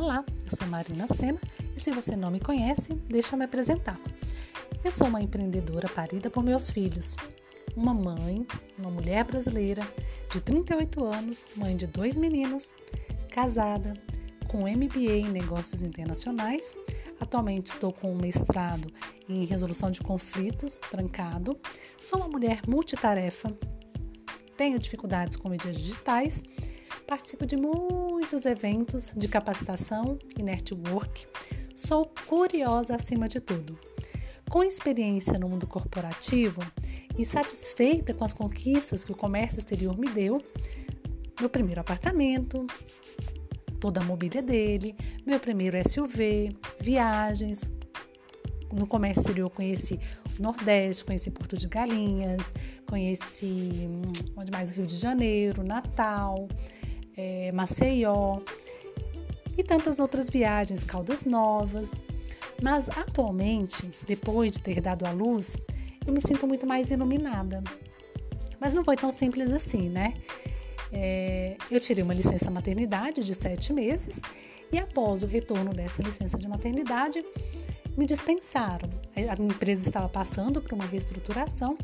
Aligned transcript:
Olá, 0.00 0.24
eu 0.44 0.56
sou 0.56 0.68
Marina 0.68 1.08
Sena 1.08 1.40
e 1.74 1.80
se 1.80 1.90
você 1.90 2.14
não 2.14 2.30
me 2.30 2.38
conhece, 2.38 2.94
deixa 3.08 3.34
eu 3.34 3.38
me 3.38 3.44
apresentar. 3.44 3.98
Eu 4.84 4.92
sou 4.92 5.08
uma 5.08 5.20
empreendedora 5.20 5.88
parida 5.88 6.30
por 6.30 6.44
meus 6.44 6.70
filhos, 6.70 7.16
uma 7.76 7.92
mãe, 7.92 8.46
uma 8.78 8.92
mulher 8.92 9.24
brasileira 9.24 9.82
de 10.30 10.40
38 10.40 11.04
anos, 11.04 11.48
mãe 11.56 11.76
de 11.76 11.88
dois 11.88 12.16
meninos, 12.16 12.76
casada, 13.28 13.92
com 14.46 14.58
MBA 14.58 15.16
em 15.16 15.30
Negócios 15.30 15.82
Internacionais. 15.82 16.78
Atualmente 17.18 17.66
estou 17.66 17.92
com 17.92 18.12
um 18.12 18.16
mestrado 18.16 18.86
em 19.28 19.46
Resolução 19.46 19.90
de 19.90 20.00
Conflitos, 20.00 20.78
trancado. 20.92 21.58
Sou 22.00 22.20
uma 22.20 22.28
mulher 22.28 22.60
multitarefa, 22.68 23.52
tenho 24.56 24.78
dificuldades 24.78 25.36
com 25.36 25.48
mídias 25.48 25.76
digitais 25.76 26.44
Participo 27.08 27.46
de 27.46 27.56
muitos 27.56 28.07
eventos 28.32 29.12
de 29.16 29.26
capacitação 29.26 30.18
e 30.36 30.42
network. 30.42 31.26
Sou 31.74 32.10
curiosa 32.26 32.94
acima 32.94 33.28
de 33.28 33.40
tudo. 33.40 33.78
Com 34.50 34.62
experiência 34.62 35.38
no 35.38 35.48
mundo 35.48 35.66
corporativo 35.66 36.60
e 37.18 37.24
satisfeita 37.24 38.12
com 38.12 38.24
as 38.24 38.32
conquistas 38.32 39.04
que 39.04 39.12
o 39.12 39.16
comércio 39.16 39.58
exterior 39.58 39.96
me 39.96 40.08
deu, 40.10 40.42
meu 41.40 41.48
primeiro 41.48 41.80
apartamento, 41.80 42.66
toda 43.80 44.00
a 44.00 44.04
mobília 44.04 44.42
dele, 44.42 44.94
meu 45.26 45.40
primeiro 45.40 45.76
SUV, 45.88 46.50
viagens. 46.80 47.70
No 48.72 48.86
comércio 48.86 49.22
exterior 49.22 49.48
conheci 49.48 49.98
o 50.38 50.42
Nordeste, 50.42 51.04
conheci 51.04 51.30
Porto 51.30 51.56
de 51.56 51.66
Galinhas, 51.66 52.52
conheci 52.86 53.88
hum, 53.88 54.02
onde 54.36 54.52
mais 54.52 54.70
o 54.70 54.74
Rio 54.74 54.86
de 54.86 54.96
Janeiro, 54.96 55.64
Natal, 55.64 56.46
é, 57.18 57.50
Maceió 57.50 58.40
e 59.56 59.62
tantas 59.64 59.98
outras 59.98 60.30
viagens, 60.30 60.84
Caldas 60.84 61.24
Novas. 61.24 62.00
Mas 62.62 62.88
atualmente, 62.88 63.90
depois 64.06 64.52
de 64.52 64.60
ter 64.60 64.80
dado 64.80 65.04
à 65.04 65.10
luz, 65.10 65.56
eu 66.06 66.12
me 66.12 66.20
sinto 66.20 66.46
muito 66.46 66.66
mais 66.66 66.90
iluminada. 66.90 67.62
Mas 68.60 68.72
não 68.72 68.84
foi 68.84 68.96
tão 68.96 69.10
simples 69.10 69.52
assim, 69.52 69.88
né? 69.88 70.14
É, 70.92 71.56
eu 71.70 71.78
tirei 71.80 72.02
uma 72.02 72.14
licença 72.14 72.50
maternidade 72.50 73.20
de 73.20 73.34
sete 73.34 73.72
meses 73.72 74.18
e 74.72 74.78
após 74.78 75.22
o 75.22 75.26
retorno 75.26 75.74
dessa 75.74 76.02
licença 76.02 76.38
de 76.38 76.48
maternidade, 76.48 77.24
me 77.96 78.06
dispensaram. 78.06 78.88
A 79.16 79.42
empresa 79.42 79.88
estava 79.88 80.08
passando 80.08 80.62
por 80.62 80.72
uma 80.72 80.86
reestruturação 80.86 81.76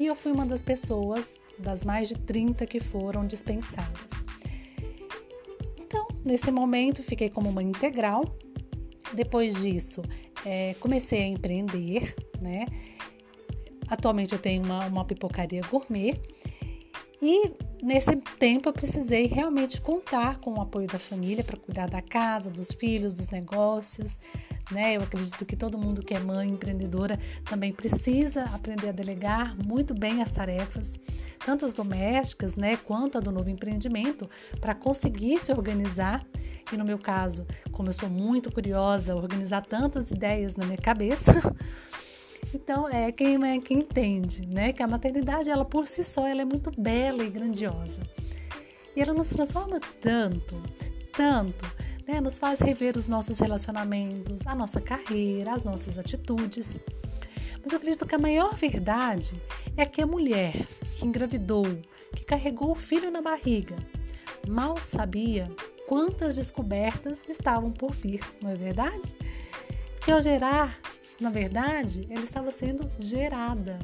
e 0.00 0.06
eu 0.06 0.16
fui 0.16 0.32
uma 0.32 0.44
das 0.44 0.62
pessoas, 0.62 1.40
das 1.58 1.84
mais 1.84 2.08
de 2.08 2.16
30 2.16 2.66
que 2.66 2.80
foram 2.80 3.24
dispensadas. 3.24 4.19
Nesse 6.24 6.50
momento, 6.50 7.02
fiquei 7.02 7.28
como 7.30 7.52
mãe 7.52 7.66
integral. 7.66 8.24
Depois 9.14 9.62
disso, 9.62 10.02
é, 10.44 10.74
comecei 10.74 11.22
a 11.22 11.26
empreender, 11.26 12.14
né? 12.40 12.66
Atualmente 13.88 14.32
eu 14.32 14.38
tenho 14.38 14.62
uma, 14.62 14.86
uma 14.86 15.04
pipocaria 15.04 15.62
gourmet 15.68 16.20
e 17.20 17.52
nesse 17.82 18.16
tempo 18.38 18.68
eu 18.68 18.72
precisei 18.72 19.26
realmente 19.26 19.80
contar 19.80 20.38
com 20.38 20.54
o 20.54 20.60
apoio 20.60 20.86
da 20.86 20.98
família 20.98 21.42
para 21.42 21.56
cuidar 21.56 21.88
da 21.88 22.00
casa, 22.00 22.50
dos 22.50 22.72
filhos, 22.72 23.12
dos 23.12 23.28
negócios. 23.28 24.16
Né? 24.70 24.96
Eu 24.96 25.02
acredito 25.02 25.44
que 25.44 25.56
todo 25.56 25.76
mundo 25.76 26.02
que 26.02 26.14
é 26.14 26.20
mãe 26.20 26.48
empreendedora 26.48 27.18
também 27.44 27.72
precisa 27.72 28.44
aprender 28.44 28.90
a 28.90 28.92
delegar 28.92 29.56
muito 29.56 29.92
bem 29.94 30.22
as 30.22 30.30
tarefas, 30.30 30.98
tanto 31.44 31.66
as 31.66 31.74
domésticas, 31.74 32.56
né, 32.56 32.76
quanto 32.76 33.18
a 33.18 33.20
do 33.20 33.32
novo 33.32 33.50
empreendimento, 33.50 34.30
para 34.60 34.74
conseguir 34.74 35.40
se 35.40 35.52
organizar. 35.52 36.24
E 36.72 36.76
no 36.76 36.84
meu 36.84 36.98
caso, 36.98 37.46
como 37.72 37.88
eu 37.88 37.92
sou 37.92 38.08
muito 38.08 38.52
curiosa, 38.52 39.16
organizar 39.16 39.66
tantas 39.66 40.10
ideias 40.10 40.54
na 40.54 40.64
minha 40.64 40.78
cabeça. 40.78 41.32
Então, 42.52 42.88
é 42.88 43.12
quem, 43.12 43.36
é, 43.46 43.60
quem 43.60 43.78
entende, 43.78 44.44
né? 44.44 44.72
Que 44.72 44.82
a 44.82 44.88
maternidade, 44.88 45.48
ela 45.48 45.64
por 45.64 45.86
si 45.86 46.02
só, 46.02 46.26
ela 46.26 46.42
é 46.42 46.44
muito 46.44 46.72
bela 46.76 47.22
e 47.22 47.30
grandiosa. 47.30 48.00
E 48.96 49.00
ela 49.00 49.12
nos 49.12 49.28
transforma 49.28 49.78
tanto, 50.00 50.60
tanto, 51.12 51.64
né? 52.10 52.20
Nos 52.20 52.38
faz 52.38 52.58
rever 52.58 52.96
os 52.96 53.06
nossos 53.06 53.38
relacionamentos, 53.38 54.44
a 54.44 54.54
nossa 54.54 54.80
carreira, 54.80 55.52
as 55.52 55.62
nossas 55.62 55.96
atitudes. 55.96 56.78
Mas 57.62 57.72
eu 57.72 57.78
acredito 57.78 58.04
que 58.04 58.14
a 58.14 58.18
maior 58.18 58.54
verdade 58.56 59.40
é 59.76 59.86
que 59.86 60.02
a 60.02 60.06
mulher 60.06 60.66
que 60.96 61.06
engravidou, 61.06 61.66
que 62.16 62.24
carregou 62.24 62.72
o 62.72 62.74
filho 62.74 63.10
na 63.12 63.22
barriga, 63.22 63.76
mal 64.48 64.76
sabia 64.78 65.48
quantas 65.86 66.34
descobertas 66.34 67.24
estavam 67.28 67.70
por 67.70 67.92
vir, 67.92 68.20
não 68.42 68.50
é 68.50 68.56
verdade? 68.56 69.14
Que 70.04 70.10
ao 70.10 70.20
gerar, 70.20 70.80
na 71.20 71.30
verdade, 71.30 72.08
ela 72.10 72.24
estava 72.24 72.50
sendo 72.50 72.90
gerada. 72.98 73.78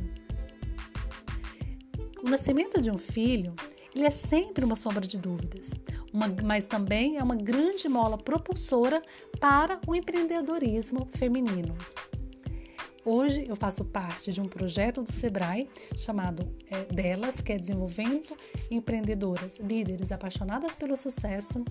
O 2.25 2.28
nascimento 2.28 2.81
de 2.81 2.91
um 2.91 2.98
filho, 2.98 3.54
ele 3.97 4.07
é 4.07 4.11
sempre 4.11 4.65
uma 4.65 4.77
sombra 4.77 5.07
de 5.07 5.19
dúvidas 5.19 5.71
uma, 6.17 6.34
mas 6.43 6.67
também 6.67 7.19
é 7.19 7.23
uma 7.23 7.37
grande 7.37 7.89
mola 7.89 8.17
propulsora 8.17 9.03
para 9.39 9.79
o 9.87 9.95
empreendedorismo 9.95 11.07
feminino. 11.12 11.77
Hoje 13.05 13.45
eu 13.47 13.55
faço 13.55 13.85
parte 13.85 14.33
de 14.33 14.41
um 14.41 14.49
projeto 14.49 15.03
do 15.03 15.12
Sebrae 15.12 15.69
chamado 15.95 16.49
é, 16.69 16.85
Delas, 16.93 17.41
que 17.41 17.53
é 17.53 17.59
Desenvolvendo 17.59 18.37
Empreendedoras, 18.69 19.59
Líderes 19.59 20.11
Apaixonadas 20.11 20.75
pelo 20.75 20.97
Sucesso. 20.97 21.65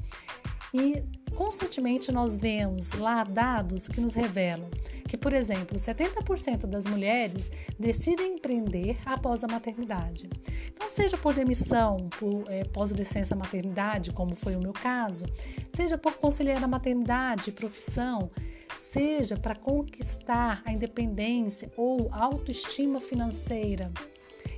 E 0.74 1.04
constantemente 1.36 2.12
nós 2.12 2.38
vemos 2.38 2.94
lá 2.94 3.24
dados 3.24 3.88
que 3.88 4.02
nos 4.02 4.14
revelam 4.14 4.70
que, 5.08 5.18
por 5.18 5.34
exemplo, 5.34 5.78
70% 5.78 6.66
das 6.66 6.86
mulheres 6.86 7.52
decidem 7.80 8.34
empreender 8.34 8.98
após 9.06 9.44
a 9.44 9.48
maternidade. 9.48 10.30
Então, 10.68 10.90
seja 10.90 11.18
por 11.18 11.34
demissão, 11.34 12.10
por 12.20 12.44
é, 12.48 12.64
pós-licença 12.64 13.36
maternidade, 13.36 14.12
como 14.12 14.36
foi 14.36 14.56
o 14.56 14.60
meu 14.60 14.74
caso, 14.74 15.26
seja 15.74 15.98
por 15.98 16.14
conciliar 16.14 16.64
a 16.64 16.68
maternidade 16.68 17.50
e 17.50 17.54
profissão, 17.54 18.32
seja 18.80 19.38
para 19.38 19.56
conquistar 19.56 20.62
a 20.66 20.72
independência 20.72 21.72
ou 21.78 22.10
autoestima 22.12 23.00
financeira. 23.00 23.92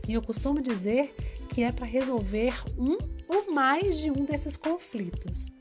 E 0.08 0.14
eu 0.14 0.22
costumo 0.22 0.62
dizer 0.62 1.14
que 1.50 1.62
é 1.62 1.72
para 1.72 1.86
resolver 1.86 2.54
um 2.78 2.98
ou 3.28 3.54
mais 3.54 4.00
de 4.00 4.10
um 4.10 4.24
desses 4.24 4.56
conflitos. 4.56 5.52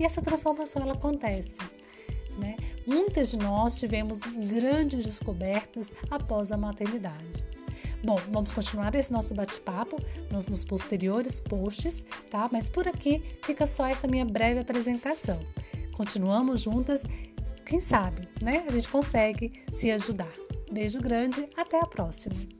E 0.00 0.04
essa 0.04 0.22
transformação 0.22 0.80
ela 0.82 0.94
acontece. 0.94 1.58
Né? 2.38 2.56
Muitas 2.86 3.30
de 3.30 3.36
nós 3.36 3.78
tivemos 3.78 4.20
grandes 4.20 5.04
descobertas 5.04 5.92
após 6.10 6.50
a 6.50 6.56
maternidade. 6.56 7.44
Bom, 8.02 8.18
vamos 8.30 8.50
continuar 8.50 8.94
esse 8.94 9.12
nosso 9.12 9.34
bate-papo 9.34 10.02
nos, 10.30 10.46
nos 10.46 10.64
posteriores 10.64 11.38
posts, 11.38 12.02
tá? 12.30 12.48
Mas 12.50 12.66
por 12.66 12.88
aqui 12.88 13.22
fica 13.44 13.66
só 13.66 13.86
essa 13.86 14.08
minha 14.08 14.24
breve 14.24 14.60
apresentação. 14.60 15.38
Continuamos 15.92 16.62
juntas, 16.62 17.02
quem 17.66 17.78
sabe, 17.78 18.26
né? 18.40 18.64
A 18.66 18.72
gente 18.72 18.88
consegue 18.88 19.52
se 19.70 19.90
ajudar. 19.90 20.32
Beijo 20.72 20.98
grande, 20.98 21.46
até 21.54 21.78
a 21.78 21.84
próxima! 21.84 22.59